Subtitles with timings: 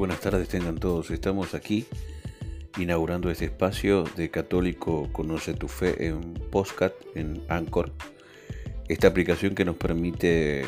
[0.00, 1.10] buenas tardes tengan todos.
[1.10, 1.84] Estamos aquí
[2.78, 7.92] inaugurando este espacio de Católico Conoce tu Fe en Postcat, en Anchor.
[8.88, 10.64] Esta aplicación que nos permite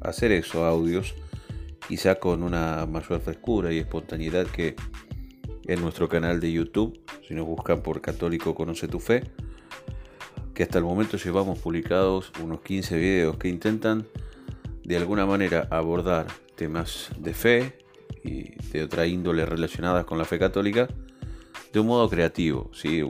[0.00, 1.14] hacer esos audios,
[1.86, 4.74] quizá con una mayor frescura y espontaneidad que
[5.66, 6.98] en nuestro canal de YouTube,
[7.28, 9.22] si nos buscan por Católico Conoce tu Fe,
[10.54, 14.06] que hasta el momento llevamos publicados unos 15 videos que intentan
[14.82, 16.26] de alguna manera abordar
[16.56, 17.85] temas de fe
[18.26, 20.88] de otra índole relacionadas con la fe católica
[21.72, 22.70] de un modo creativo.
[22.74, 23.02] ¿sí?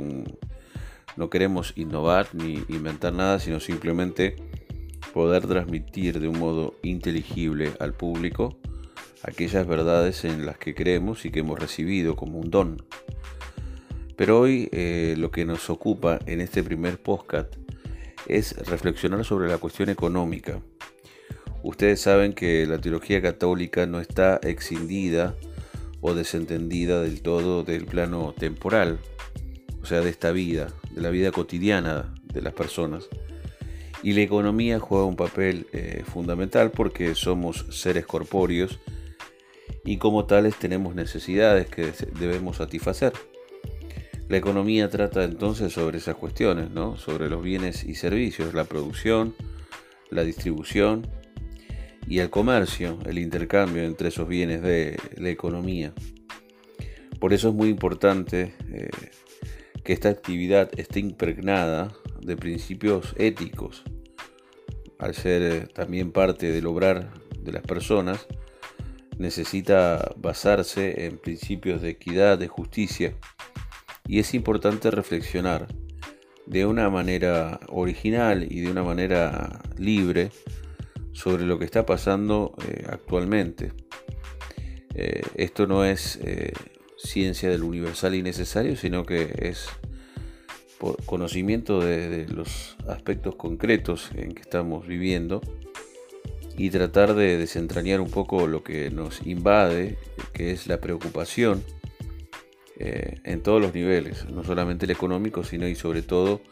[1.17, 4.37] no queremos innovar ni inventar nada, sino simplemente
[5.15, 8.59] poder transmitir de un modo inteligible al público
[9.23, 12.83] aquellas verdades en las que creemos y que hemos recibido como un don.
[14.17, 17.55] Pero hoy eh, lo que nos ocupa en este primer podcast
[18.27, 20.61] es reflexionar sobre la cuestión económica
[21.67, 25.35] Ustedes saben que la teología católica no está exindida
[26.01, 29.01] o desentendida del todo del plano temporal,
[29.83, 33.09] o sea, de esta vida, de la vida cotidiana de las personas.
[34.05, 38.79] Y la economía juega un papel eh, fundamental porque somos seres corpóreos
[39.85, 43.13] y como tales tenemos necesidades que debemos satisfacer.
[44.29, 46.97] La economía trata entonces sobre esas cuestiones, ¿no?
[46.97, 49.35] sobre los bienes y servicios, la producción,
[50.11, 51.09] la distribución,
[52.07, 55.93] y el comercio, el intercambio entre esos bienes de la economía.
[57.19, 58.91] Por eso es muy importante eh,
[59.83, 63.85] que esta actividad esté impregnada de principios éticos,
[64.99, 68.27] al ser eh, también parte del obrar de las personas,
[69.19, 73.15] necesita basarse en principios de equidad, de justicia,
[74.07, 75.67] y es importante reflexionar
[76.47, 80.31] de una manera original y de una manera libre
[81.17, 83.73] sobre lo que está pasando eh, actualmente.
[84.95, 86.53] Eh, esto no es eh,
[86.99, 89.67] ciencia del universal y necesario, sino que es
[91.07, 95.41] conocimiento de, los aspectos concretos en que estamos viviendo
[96.59, 99.97] y tratar de desentrañar un poco lo que nos invade,
[100.35, 101.65] que es la preocupación
[102.79, 106.43] en todos los niveles, no solamente el económico, sino y sobre todo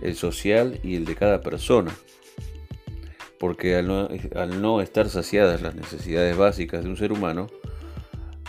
[0.00, 1.94] el social y el de cada persona
[3.38, 7.48] porque al no, estar saciadas las necesidades básicas de un ser humano,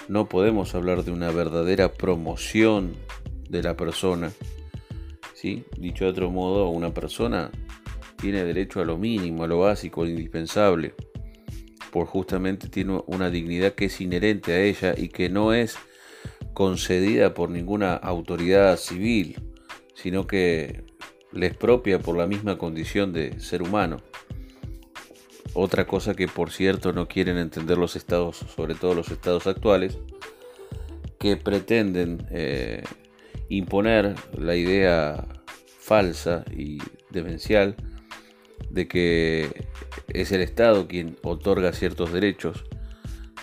[0.08, 2.96] no podemos hablar de una verdadera promoción
[3.50, 4.32] de la persona.
[5.78, 7.52] Dicho de otro modo, una persona
[8.18, 10.94] tiene derecho a lo mínimo, a lo básico, a lo indispensable,
[11.92, 15.78] por justamente tiene una dignidad que es inherente a ella y que no es
[16.54, 19.40] concedida por ninguna autoridad civil,
[19.94, 20.84] sino que
[21.32, 24.02] le es propia por la misma condición de ser humano.
[25.60, 29.98] Otra cosa que por cierto no quieren entender los estados, sobre todo los estados actuales,
[31.18, 32.84] que pretenden eh,
[33.50, 35.26] imponer la idea
[35.80, 36.78] falsa y
[37.10, 37.76] demencial
[38.70, 39.66] de que
[40.10, 42.64] es el Estado quien otorga ciertos derechos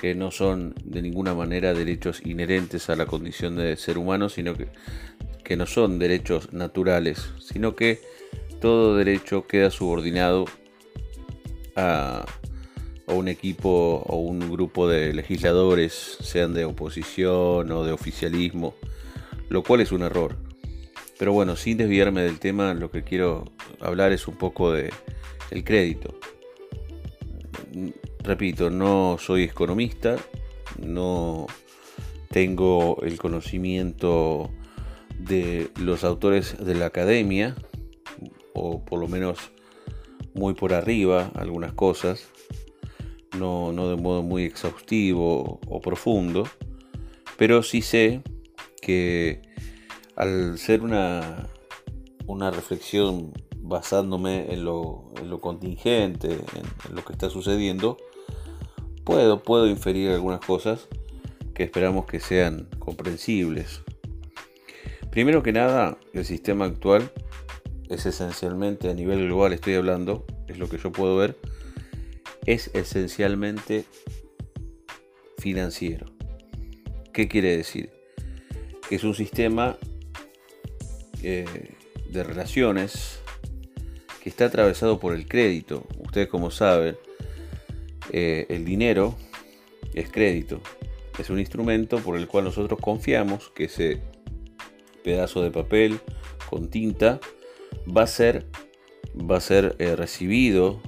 [0.01, 4.55] que no son de ninguna manera derechos inherentes a la condición de ser humano, sino
[4.55, 4.69] que,
[5.43, 7.99] que no son derechos naturales, sino que
[8.61, 10.45] todo derecho queda subordinado
[11.77, 12.25] a,
[13.07, 18.75] un equipo o un grupo de legisladores, sean de oposición o de oficialismo,
[19.51, 20.37] lo cual es un error.
[21.19, 23.45] Pero bueno, sin desviarme del tema, lo que quiero
[23.81, 24.91] hablar es un poco de
[25.51, 26.19] el crédito.
[28.21, 30.17] Repito, no soy economista,
[30.79, 31.47] no
[32.31, 34.51] tengo el conocimiento
[35.19, 37.55] de los autores de la academia,
[38.55, 39.53] o por lo menos
[40.35, 42.29] muy por arriba algunas cosas,
[43.39, 46.45] no, de modo muy exhaustivo o profundo,
[47.37, 48.23] pero sí sé
[48.81, 49.43] que
[50.17, 51.49] al ser una,
[52.27, 57.97] una reflexión basándome en lo, contingente, en, lo que está sucediendo,
[59.05, 60.89] puedo, puedo inferir algunas cosas
[61.55, 63.83] que esperamos que sean comprensibles.
[65.11, 67.11] Primero que nada, el sistema actual
[67.95, 71.37] es esencialmente a nivel global, estoy hablando, es lo que yo puedo ver,
[72.47, 73.85] es esencialmente
[75.39, 76.07] financiero.
[77.13, 77.91] ¿Qué quiere decir?
[78.89, 79.79] Que es un sistema
[81.23, 81.47] eh,
[82.11, 83.21] de relaciones
[84.23, 85.87] que está atravesado por el crédito.
[85.99, 86.97] Ustedes como saben,
[88.11, 89.15] eh, el dinero
[89.95, 90.61] es crédito.
[91.19, 94.01] Es un instrumento por el cual nosotros confiamos que ese
[95.05, 96.01] pedazo de papel
[96.51, 97.21] con tinta
[97.87, 98.47] va a ser,
[99.19, 100.81] va a ser eh, recibido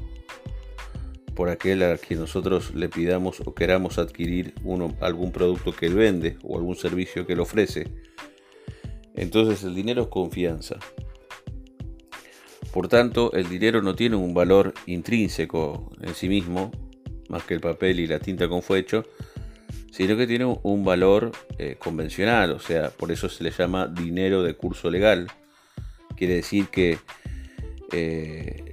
[1.34, 4.54] por aquel a quien nosotros le pidamos o queramos adquirir
[5.00, 7.88] algún producto que él vende o algún servicio que él ofrece.
[9.14, 10.78] Entonces el dinero es confianza.
[12.72, 16.70] Por tanto, el dinero no tiene un valor intrínseco en sí mismo,
[17.28, 19.04] más que el papel y la tinta con fue hecho,
[19.90, 24.42] sino que tiene un valor eh, convencional, o sea, por eso se le llama dinero
[24.42, 25.28] de curso legal.
[26.16, 26.98] Quiere decir que
[27.92, 28.66] eh,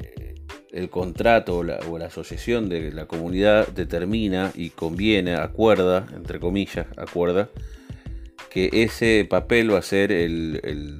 [0.71, 7.49] el contrato o la, asociación de la comunidad determina y conviene, acuerda, entre comillas, acuerda,
[8.49, 10.99] que ese papel va a ser el,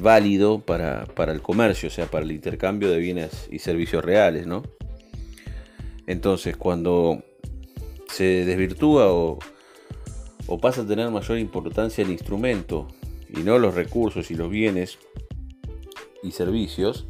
[0.00, 4.46] válido para, para, el comercio, o sea, para el intercambio de bienes y servicios reales,
[4.46, 4.62] ¿no?
[6.06, 7.22] Entonces, cuando
[8.08, 9.38] se desvirtúa o,
[10.46, 12.88] o pasa a tener mayor importancia el instrumento
[13.32, 14.98] y no los recursos y los bienes
[16.22, 17.06] y servicios,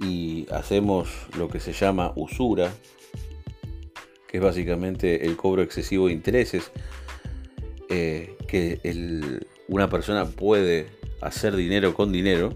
[0.00, 2.72] y hacemos lo que se llama usura,
[4.28, 6.72] que es básicamente el cobro excesivo de intereses,
[7.88, 8.80] eh, que
[9.68, 10.86] una persona puede
[11.20, 12.54] hacer dinero con dinero,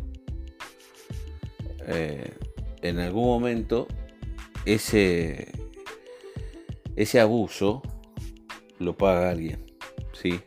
[1.87, 2.33] eh,
[2.83, 3.87] en algún momento
[4.65, 5.53] ese,
[6.97, 7.83] ese abuso
[8.79, 9.65] lo paga alguien,
[10.13, 10.41] ¿sí?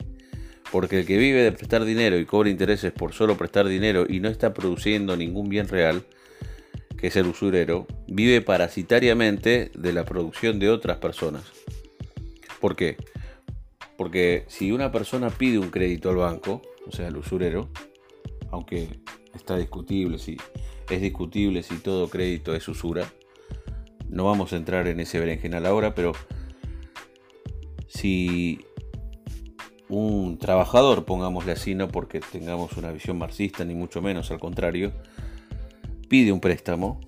[0.71, 4.19] Porque el que vive de prestar dinero y cobra intereses por solo prestar dinero y
[4.19, 6.04] no está produciendo ningún bien real,
[6.98, 11.44] que es el usurero, vive parasitariamente de la producción de otras personas.
[12.60, 12.98] ¿Por qué?
[13.98, 17.69] Porque si una persona pide un crédito al banco, o sea, el usurero,
[18.51, 18.88] aunque
[19.33, 20.38] está discutible si
[20.89, 23.12] es discutible si todo crédito es usura,
[24.10, 26.13] no vamos a entrar en ese berenjenal ahora, pero
[27.88, 28.66] si
[29.89, 34.94] un trabajador, pongámosle así, no porque tengamos una visión marxista, ni mucho menos, al contrario,
[36.07, 37.00] pide un préstamo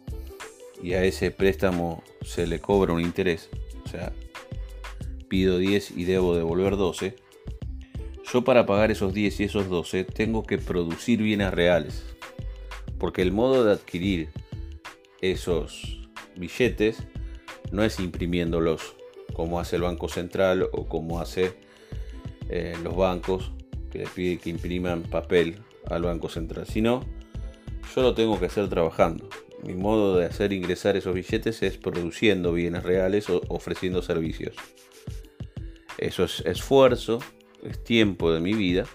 [0.82, 3.50] y a ese préstamo se le cobra un interés,
[3.86, 4.12] o sea,
[5.28, 7.16] pido 10 y debo devolver 12,
[8.34, 12.04] yo para pagar esos 10 y esos 12 tengo que producir bienes reales,
[12.98, 14.30] porque el modo de adquirir
[15.22, 16.00] esos
[16.36, 17.04] billetes
[17.72, 18.96] no es imprimiéndolos
[19.34, 21.54] como hace el Banco Central o como hace
[22.52, 23.52] eh, los bancos
[23.90, 25.56] que le pide que impriman papel
[25.88, 27.06] al Banco Central, sino
[27.96, 29.30] yo lo tengo que hacer trabajando.
[29.64, 34.56] Mi modo de hacer ingresar esos billetes es produciendo bienes reales o ofreciendo servicios.
[35.98, 37.20] Eso es esfuerzo,
[37.64, 38.86] es tiempo de mi vida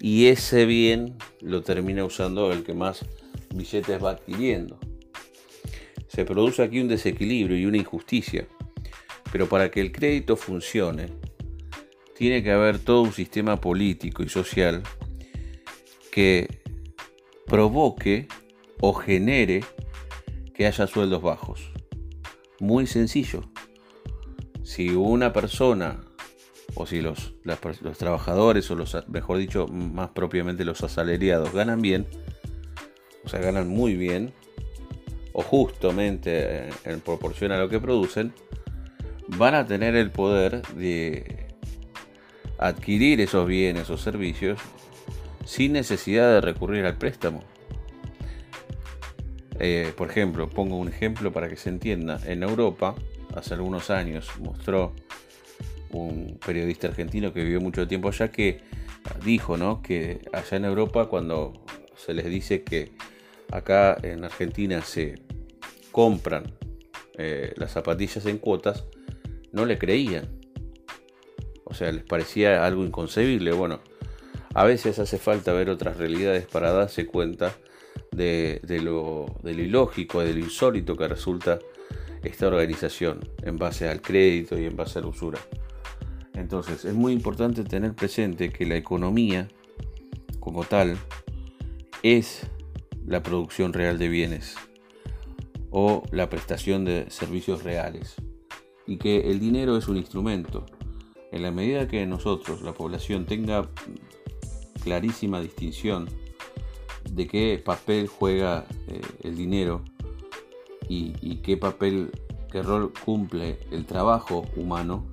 [0.00, 3.04] y ese bien lo termina usando el que más
[3.54, 4.78] billetes va adquiriendo.
[6.08, 8.46] Se produce aquí un desequilibrio y una injusticia,
[9.30, 11.08] pero para que el crédito funcione,
[12.16, 14.82] tiene que haber todo un sistema político y social
[16.10, 16.60] que
[17.46, 18.26] provoque
[18.80, 19.62] o genere
[20.54, 21.70] que haya sueldos bajos.
[22.58, 23.42] Muy sencillo.
[24.62, 26.00] Si una persona,
[26.74, 32.06] o si los, los trabajadores, o los, mejor dicho, más propiamente los asalariados, ganan bien,
[33.24, 34.32] o sea, ganan muy bien,
[35.34, 38.32] o justamente en proporción a lo que producen,
[39.28, 41.45] van a tener el poder de
[42.58, 44.58] adquirir esos bienes o servicios
[45.44, 47.42] sin necesidad de recurrir al préstamo.
[49.58, 52.20] Eh, por ejemplo, pongo un ejemplo para que se entienda.
[52.26, 52.94] En Europa,
[53.34, 54.92] hace algunos años, mostró
[55.90, 58.60] un periodista argentino que vivió mucho tiempo allá que
[59.24, 59.82] dijo ¿no?
[59.82, 61.52] que allá en Europa cuando
[61.96, 62.92] se les dice que
[63.50, 65.14] acá en Argentina se
[65.92, 66.44] compran
[67.16, 68.84] eh, las zapatillas en cuotas,
[69.52, 70.35] no le creían.
[71.66, 73.52] O sea, les parecía algo inconcebible.
[73.52, 73.80] Bueno,
[74.54, 77.54] a veces hace falta ver otras realidades para darse cuenta
[78.12, 81.58] de, lo, ilógico, de lo insólito que resulta
[82.22, 85.38] esta organización en base al crédito y en base a la usura.
[86.34, 89.48] Entonces es muy importante tener presente que la economía
[90.40, 90.96] como tal
[92.02, 92.46] es
[93.06, 94.56] la producción real de bienes
[95.70, 98.14] o la prestación de servicios reales
[98.86, 100.66] y que el dinero es un instrumento.
[101.32, 103.68] En la medida que nosotros, la población, tenga
[104.82, 106.08] clarísima distinción
[107.10, 109.82] de qué papel juega eh, el dinero
[110.88, 112.12] y, qué papel,
[112.50, 115.04] qué rol cumple el trabajo humano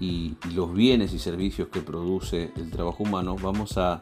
[0.00, 4.00] y, los bienes y servicios que produce el trabajo humano, vamos a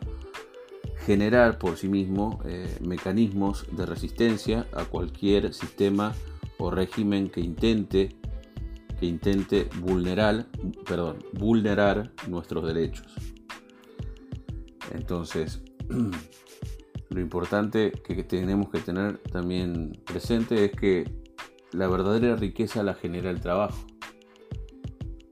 [1.07, 6.15] generar por sí mismo eh, mecanismos de resistencia a cualquier sistema
[6.59, 8.17] o régimen que intente
[8.99, 10.47] que intente vulnerar,
[10.87, 13.07] perdón, vulnerar nuestros derechos.
[14.93, 15.63] Entonces,
[17.11, 21.05] lo importante que tenemos que tener también presente es que
[21.73, 23.87] la verdadera riqueza la genera el trabajo.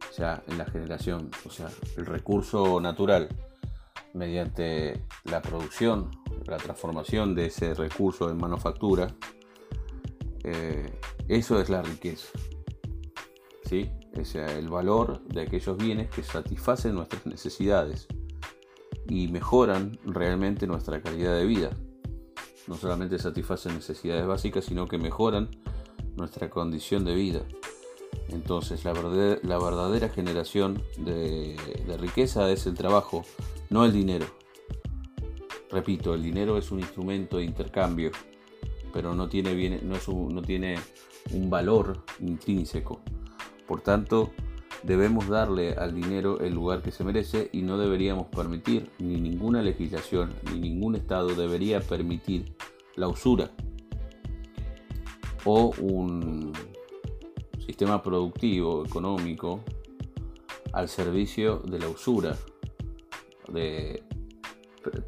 [0.08, 3.28] O sea, en la generación, o sea, el recurso natural
[4.12, 6.10] mediante la producción,
[6.46, 9.08] la transformación de ese recurso en manufactura,
[10.44, 12.28] eh, eso es la riqueza.
[13.74, 13.90] ¿Sí?
[14.12, 18.06] Es el valor de aquellos bienes que satisfacen nuestras necesidades
[19.08, 21.70] y mejoran realmente nuestra calidad de vida.
[22.68, 25.50] No solamente satisfacen necesidades básicas, sino que mejoran
[26.14, 27.40] nuestra condición de vida.
[28.28, 31.56] Entonces la verdadera, generación de,
[31.98, 33.24] riqueza es el trabajo,
[33.70, 34.26] no el dinero.
[35.68, 38.12] Repito, el dinero es un instrumento de intercambio,
[38.92, 40.76] pero no tiene, es no tiene
[41.32, 43.02] un valor intrínseco.
[43.66, 44.30] Por tanto,
[44.82, 49.62] debemos darle al dinero el lugar que se merece y no deberíamos permitir, ni ninguna
[49.62, 52.54] legislación, ni ningún Estado debería permitir
[52.96, 53.50] la usura
[55.44, 56.52] o un
[57.66, 59.60] sistema productivo, económico,
[60.72, 62.36] al servicio de la usura,
[63.52, 64.02] de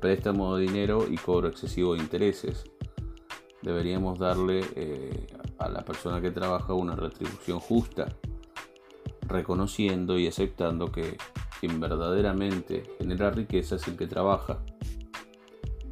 [0.00, 2.64] préstamo de dinero y cobro excesivo de intereses.
[3.62, 5.26] Deberíamos darle eh,
[5.58, 8.06] a la persona que trabaja una retribución justa,
[9.28, 11.16] reconociendo y aceptando que
[11.60, 14.58] quien verdaderamente genera riqueza es el que trabaja.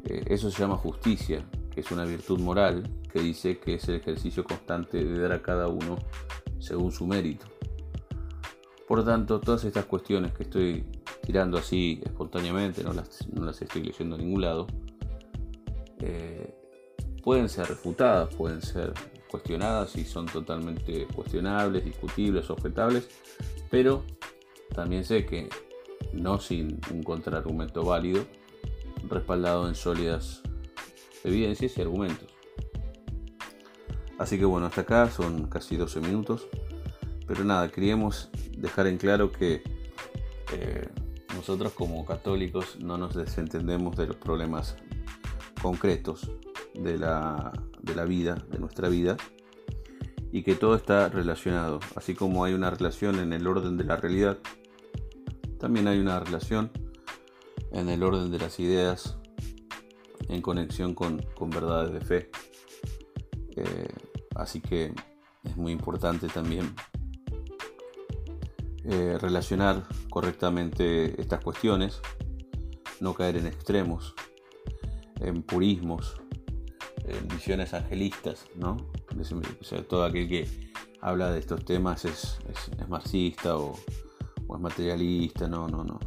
[0.05, 3.95] Eh, eso se llama justicia, que es una virtud moral que dice que es el
[3.95, 5.97] ejercicio constante de dar a cada uno
[6.59, 7.45] según su mérito.
[8.87, 10.85] Por tanto, todas estas cuestiones que estoy
[11.25, 14.67] tirando así espontáneamente, no las, no las estoy leyendo a ningún lado,
[15.99, 16.53] eh,
[17.23, 18.93] pueden ser refutadas, pueden ser
[19.35, 23.09] cuestionadas y son totalmente cuestionables, discutibles, objetables,
[23.69, 24.05] pero
[24.73, 25.49] también sé que
[26.13, 28.23] no sin un contraargumento válido,
[29.09, 30.41] respaldado en sólidas
[31.25, 32.29] evidencias y argumentos.
[34.17, 36.47] Así que bueno, hasta acá son casi 12 minutos.
[37.27, 39.63] Pero nada, queríamos dejar en claro que
[40.53, 40.87] eh,
[41.35, 44.77] nosotros como católicos no nos desentendemos de los problemas
[45.61, 46.31] concretos
[46.79, 47.51] de la,
[47.81, 49.17] de la vida, de nuestra vida,
[50.31, 51.79] y que todo está relacionado.
[51.95, 54.37] Así como hay una relación en el orden de la realidad,
[55.59, 56.71] también hay una relación
[57.71, 59.17] en el orden de las ideas
[60.29, 62.29] en conexión con, verdades de fe.
[63.55, 63.87] Eh,
[64.35, 64.93] así que
[65.43, 66.73] es muy importante también
[68.83, 72.01] eh, relacionar correctamente estas cuestiones,
[72.99, 74.13] no caer en extremos,
[75.19, 76.17] en purismos,
[77.31, 78.77] visiones angelistas, ¿no?
[79.87, 80.47] todo aquel que
[81.01, 82.39] habla de estos temas es,
[82.87, 83.75] marxista o,
[84.47, 85.99] o, es materialista, no, no, no.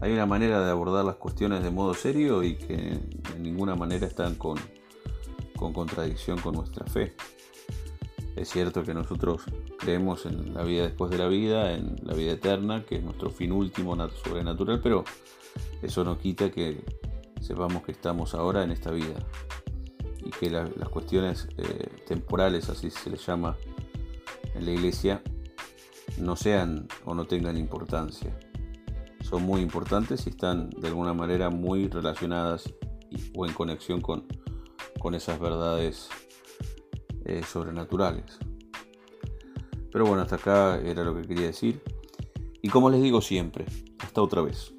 [0.00, 4.06] Hay una manera de abordar las cuestiones de modo serio y que de ninguna manera
[4.06, 4.58] están con,
[5.56, 7.14] con contradicción con nuestra fe.
[8.36, 9.42] Es cierto que nosotros
[9.78, 13.30] creemos en la vida después de la vida, en la vida eterna, que es nuestro
[13.30, 15.04] fin último sobrenatural, pero
[15.80, 16.84] eso no quita que
[17.40, 19.14] sepamos que estamos ahora en esta vida
[20.38, 23.56] que las cuestiones eh, temporales, así se les llama
[24.54, 25.22] en la iglesia,
[26.18, 28.36] no sean o no tengan importancia.
[29.22, 32.72] Son muy importantes y están de alguna manera muy relacionadas
[33.34, 34.26] o en conexión con,
[35.00, 36.08] con esas verdades
[37.24, 38.38] eh, sobrenaturales.
[39.90, 41.80] Pero bueno, hasta acá era lo que quería decir.
[42.60, 43.64] Y como les digo siempre,
[43.98, 44.73] hasta otra vez.